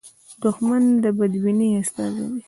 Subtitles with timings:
[0.41, 2.37] دښمن د بدبینۍ استازی دی